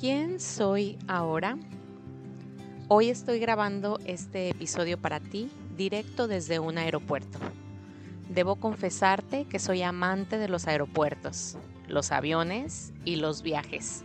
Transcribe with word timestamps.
¿Quién 0.00 0.38
soy 0.38 0.96
ahora? 1.08 1.58
Hoy 2.86 3.08
estoy 3.08 3.40
grabando 3.40 3.98
este 4.04 4.50
episodio 4.50 4.96
para 4.96 5.18
ti 5.18 5.50
directo 5.76 6.28
desde 6.28 6.60
un 6.60 6.78
aeropuerto. 6.78 7.40
Debo 8.28 8.54
confesarte 8.54 9.46
que 9.46 9.58
soy 9.58 9.82
amante 9.82 10.38
de 10.38 10.48
los 10.48 10.68
aeropuertos, 10.68 11.58
los 11.88 12.12
aviones 12.12 12.92
y 13.04 13.16
los 13.16 13.42
viajes. 13.42 14.04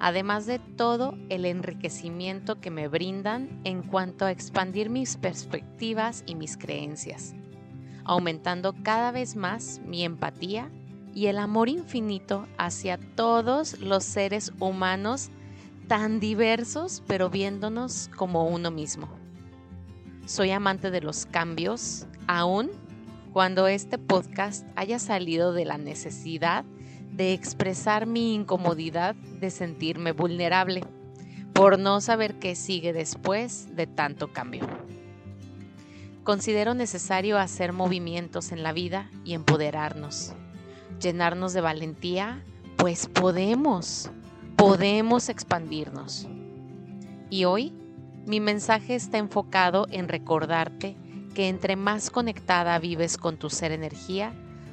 Además 0.00 0.44
de 0.44 0.58
todo 0.58 1.16
el 1.30 1.46
enriquecimiento 1.46 2.60
que 2.60 2.70
me 2.70 2.86
brindan 2.86 3.62
en 3.64 3.82
cuanto 3.84 4.26
a 4.26 4.30
expandir 4.30 4.90
mis 4.90 5.16
perspectivas 5.16 6.24
y 6.26 6.34
mis 6.34 6.58
creencias, 6.58 7.34
aumentando 8.04 8.74
cada 8.82 9.12
vez 9.12 9.34
más 9.34 9.80
mi 9.82 10.04
empatía 10.04 10.70
y 11.16 11.28
el 11.28 11.38
amor 11.38 11.70
infinito 11.70 12.46
hacia 12.58 12.98
todos 12.98 13.80
los 13.80 14.04
seres 14.04 14.52
humanos 14.60 15.30
tan 15.88 16.20
diversos, 16.20 17.02
pero 17.06 17.30
viéndonos 17.30 18.10
como 18.14 18.46
uno 18.46 18.70
mismo. 18.70 19.08
Soy 20.26 20.50
amante 20.50 20.90
de 20.90 21.00
los 21.00 21.24
cambios, 21.24 22.06
aún 22.26 22.70
cuando 23.32 23.66
este 23.66 23.96
podcast 23.96 24.66
haya 24.76 24.98
salido 24.98 25.54
de 25.54 25.64
la 25.64 25.78
necesidad 25.78 26.66
de 27.12 27.32
expresar 27.32 28.04
mi 28.04 28.34
incomodidad 28.34 29.14
de 29.14 29.50
sentirme 29.50 30.12
vulnerable 30.12 30.84
por 31.54 31.78
no 31.78 32.02
saber 32.02 32.38
qué 32.38 32.54
sigue 32.54 32.92
después 32.92 33.74
de 33.74 33.86
tanto 33.86 34.34
cambio. 34.34 34.66
Considero 36.24 36.74
necesario 36.74 37.38
hacer 37.38 37.72
movimientos 37.72 38.52
en 38.52 38.62
la 38.62 38.74
vida 38.74 39.10
y 39.24 39.32
empoderarnos 39.32 40.34
llenarnos 41.00 41.52
de 41.52 41.60
valentía, 41.60 42.42
pues 42.76 43.06
podemos, 43.06 44.10
podemos 44.56 45.28
expandirnos. 45.28 46.28
Y 47.30 47.44
hoy 47.44 47.72
mi 48.26 48.40
mensaje 48.40 48.94
está 48.94 49.18
enfocado 49.18 49.86
en 49.90 50.08
recordarte 50.08 50.96
que 51.34 51.48
entre 51.48 51.76
más 51.76 52.10
conectada 52.10 52.78
vives 52.78 53.18
con 53.18 53.36
tu 53.36 53.50
ser 53.50 53.72
energía, 53.72 54.32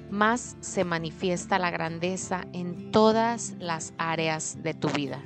más 0.09 0.55
se 0.59 0.83
manifiesta 0.83 1.59
la 1.59 1.71
grandeza 1.71 2.45
en 2.53 2.91
todas 2.91 3.55
las 3.59 3.93
áreas 3.97 4.61
de 4.61 4.73
tu 4.73 4.89
vida. 4.89 5.21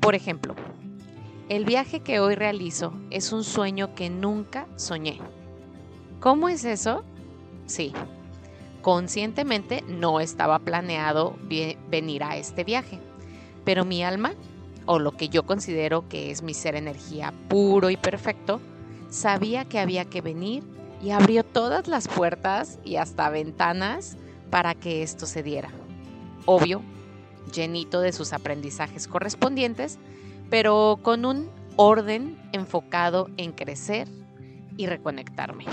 Por 0.00 0.14
ejemplo, 0.14 0.54
el 1.48 1.64
viaje 1.64 2.00
que 2.00 2.20
hoy 2.20 2.34
realizo 2.36 2.92
es 3.10 3.32
un 3.32 3.44
sueño 3.44 3.94
que 3.94 4.10
nunca 4.10 4.66
soñé. 4.76 5.18
¿Cómo 6.20 6.48
es 6.48 6.64
eso? 6.64 7.04
Sí, 7.66 7.92
conscientemente 8.86 9.82
no 9.88 10.20
estaba 10.20 10.60
planeado 10.60 11.36
venir 11.90 12.22
a 12.22 12.36
este 12.36 12.62
viaje, 12.62 13.00
pero 13.64 13.84
mi 13.84 14.04
alma, 14.04 14.34
o 14.84 15.00
lo 15.00 15.10
que 15.10 15.28
yo 15.28 15.44
considero 15.44 16.08
que 16.08 16.30
es 16.30 16.44
mi 16.44 16.54
ser 16.54 16.76
energía 16.76 17.34
puro 17.48 17.90
y 17.90 17.96
perfecto, 17.96 18.60
sabía 19.10 19.64
que 19.64 19.80
había 19.80 20.04
que 20.04 20.20
venir 20.20 20.62
y 21.02 21.10
abrió 21.10 21.42
todas 21.42 21.88
las 21.88 22.06
puertas 22.06 22.78
y 22.84 22.94
hasta 22.94 23.28
ventanas 23.28 24.16
para 24.50 24.76
que 24.76 25.02
esto 25.02 25.26
se 25.26 25.42
diera. 25.42 25.70
Obvio, 26.44 26.80
llenito 27.52 28.00
de 28.00 28.12
sus 28.12 28.32
aprendizajes 28.32 29.08
correspondientes, 29.08 29.98
pero 30.48 31.00
con 31.02 31.24
un 31.24 31.50
orden 31.74 32.38
enfocado 32.52 33.30
en 33.36 33.50
crecer 33.50 34.06
y 34.76 34.86
reconectarme. 34.86 35.64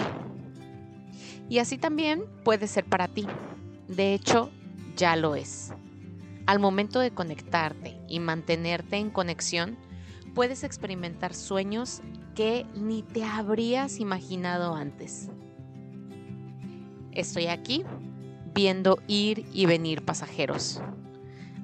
Y 1.50 1.60
así 1.60 1.78
también 1.78 2.24
puede 2.44 2.68
ser 2.68 2.86
para 2.86 3.08
ti. 3.08 3.26
De 3.88 4.14
hecho, 4.14 4.50
ya 4.96 5.16
lo 5.16 5.36
es. 5.36 5.74
Al 6.46 6.60
momento 6.60 7.00
de 7.00 7.12
conectarte 7.12 7.98
y 8.08 8.20
mantenerte 8.20 8.98
en 8.98 9.10
conexión, 9.10 9.78
puedes 10.34 10.64
experimentar 10.64 11.34
sueños 11.34 12.02
que 12.36 12.66
ni 12.76 13.04
te 13.04 13.24
habrías 13.24 14.00
imaginado 14.00 14.76
antes. 14.76 15.30
Estoy 17.12 17.48
aquí 17.48 17.84
viendo 18.54 19.00
ir 19.08 19.46
y 19.54 19.66
venir 19.66 20.04
pasajeros. 20.04 20.82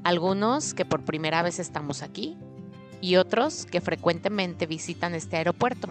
Algunos 0.04 0.74
que 0.74 0.86
por 0.86 1.04
primera 1.04 1.42
vez 1.42 1.60
estamos 1.60 2.02
aquí 2.04 2.38
y 3.02 3.16
otros 3.16 3.66
que 3.66 3.82
frecuentemente 3.82 4.66
visitan 4.66 5.14
este 5.14 5.38
aeropuerto. 5.38 5.90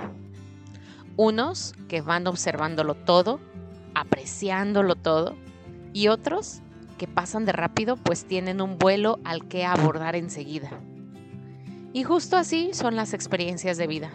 Unos 1.18 1.74
que 1.86 2.00
van 2.00 2.26
observándolo 2.26 2.94
todo 2.94 3.40
apreciándolo 3.98 4.94
todo, 4.94 5.34
y 5.92 6.08
otros 6.08 6.60
que 6.98 7.08
pasan 7.08 7.44
de 7.44 7.52
rápido 7.52 7.96
pues 7.96 8.24
tienen 8.24 8.60
un 8.60 8.78
vuelo 8.78 9.18
al 9.24 9.48
que 9.48 9.64
abordar 9.64 10.14
enseguida. 10.14 10.70
Y 11.92 12.04
justo 12.04 12.36
así 12.36 12.70
son 12.72 12.96
las 12.96 13.12
experiencias 13.12 13.76
de 13.76 13.86
vida. 13.86 14.10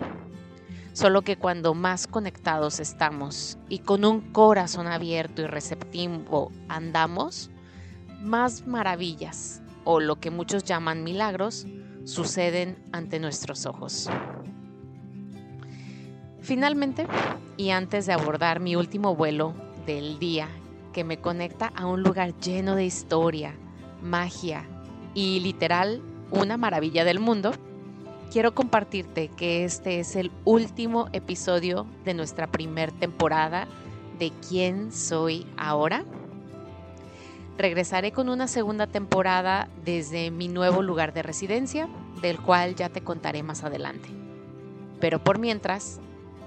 Solo 0.94 1.24
que 1.24 1.38
cuando 1.38 1.74
más 1.74 2.08
conectados 2.08 2.80
estamos 2.80 3.58
y 3.68 3.80
con 3.80 4.06
un 4.06 4.22
corazón 4.32 4.88
abierto 4.88 5.42
y 5.42 5.48
receptivo 5.48 6.52
andamos, 6.70 7.50
más 8.22 8.68
maravillas, 8.68 9.62
o 9.84 10.00
lo 10.00 10.20
que 10.20 10.30
muchos 10.32 10.64
llaman 10.64 11.04
milagros, 11.04 11.66
suceden 12.06 12.78
ante 12.92 13.20
nuestros 13.20 13.66
ojos. 13.66 14.10
Finalmente, 16.44 17.08
y 17.56 17.70
antes 17.70 18.06
de 18.06 18.12
abordar 18.12 18.60
mi 18.60 18.76
último 18.76 19.16
vuelo 19.16 19.54
del 19.86 20.20
día 20.20 20.50
que 20.92 21.06
me 21.06 21.18
conecta 21.18 21.72
a 21.74 21.86
un 21.86 22.04
lugar 22.04 22.38
lleno 22.38 22.76
de 22.76 22.84
historia, 22.84 23.56
magia 24.02 24.66
y 25.14 25.40
literal 25.40 26.02
una 26.32 26.58
maravilla 26.58 27.06
del 27.06 27.22
mundo, 27.22 27.54
quiero 28.30 28.54
compartirte 28.54 29.30
que 29.30 29.64
este 29.64 30.02
es 30.02 30.18
el 30.18 30.32
último 30.44 31.08
episodio 31.14 31.88
de 32.04 32.14
nuestra 32.14 32.48
primer 32.48 32.92
temporada 32.92 33.66
de 34.20 34.34
¿Quién 34.48 34.92
soy 34.92 35.48
ahora? 35.56 36.04
Regresaré 37.58 38.12
con 38.12 38.28
una 38.28 38.50
segunda 38.50 38.88
temporada 38.88 39.70
desde 39.86 40.30
mi 40.30 40.50
nuevo 40.50 40.82
lugar 40.82 41.14
de 41.14 41.24
residencia, 41.24 41.88
del 42.22 42.38
cual 42.42 42.76
ya 42.76 42.90
te 42.90 43.02
contaré 43.02 43.44
más 43.44 43.64
adelante. 43.64 44.10
Pero 45.00 45.24
por 45.24 45.40
mientras, 45.40 46.02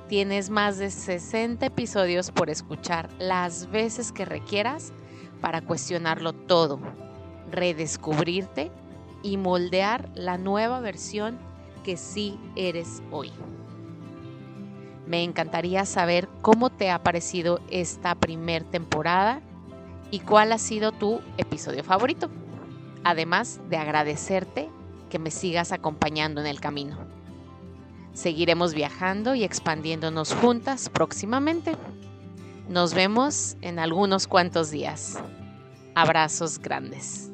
Tienes 0.08 0.50
más 0.50 0.78
de 0.78 0.92
60 0.92 1.66
episodios 1.66 2.30
por 2.30 2.48
escuchar 2.48 3.08
las 3.18 3.68
veces 3.72 4.12
que 4.12 4.24
requieras 4.24 4.92
para 5.40 5.62
cuestionarlo 5.62 6.32
todo, 6.32 6.78
redescubrirte 7.50 8.70
y 9.24 9.36
moldear 9.36 10.08
la 10.14 10.38
nueva 10.38 10.78
versión 10.78 11.38
que 11.82 11.96
sí 11.96 12.38
eres 12.54 13.02
hoy. 13.10 13.32
Me 15.08 15.24
encantaría 15.24 15.84
saber 15.84 16.28
cómo 16.40 16.70
te 16.70 16.90
ha 16.90 17.02
parecido 17.02 17.58
esta 17.68 18.14
primer 18.14 18.62
temporada 18.62 19.40
y 20.12 20.20
cuál 20.20 20.52
ha 20.52 20.58
sido 20.58 20.92
tu 20.92 21.20
episodio 21.36 21.82
favorito. 21.82 22.30
Además 23.02 23.60
de 23.68 23.76
agradecerte 23.76 24.68
que 25.10 25.18
me 25.18 25.32
sigas 25.32 25.72
acompañando 25.72 26.40
en 26.40 26.46
el 26.46 26.60
camino. 26.60 27.15
Seguiremos 28.16 28.72
viajando 28.72 29.34
y 29.34 29.44
expandiéndonos 29.44 30.32
juntas 30.32 30.88
próximamente. 30.88 31.76
Nos 32.66 32.94
vemos 32.94 33.58
en 33.60 33.78
algunos 33.78 34.26
cuantos 34.26 34.70
días. 34.70 35.18
Abrazos 35.94 36.58
grandes. 36.58 37.30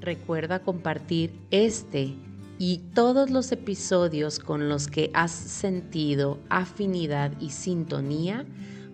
Recuerda 0.00 0.60
compartir 0.60 1.32
este 1.50 2.14
y 2.60 2.78
todos 2.94 3.30
los 3.30 3.50
episodios 3.50 4.38
con 4.38 4.68
los 4.68 4.86
que 4.86 5.10
has 5.14 5.32
sentido 5.32 6.38
afinidad 6.48 7.32
y 7.40 7.50
sintonía 7.50 8.46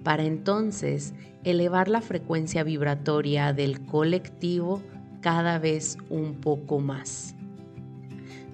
para 0.03 0.25
entonces 0.25 1.13
elevar 1.45 1.89
la 1.89 2.01
frecuencia 2.01 2.65
vibratoria 2.65 3.53
del 3.53 3.85
colectivo 3.85 4.83
cada 5.27 5.59
vez 5.59 5.99
un 6.09 6.37
poco 6.37 6.79
más. 6.79 7.35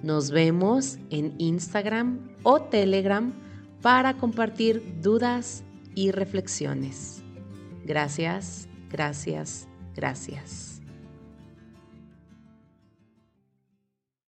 Nos 0.01 0.31
vemos 0.31 0.97
en 1.11 1.35
Instagram 1.37 2.17
o 2.41 2.63
Telegram 2.63 3.31
para 3.83 4.15
compartir 4.15 4.99
dudas 4.99 5.63
y 5.93 6.09
reflexiones. 6.09 7.21
Gracias, 7.85 8.67
gracias, 8.89 9.67
gracias. 9.93 10.82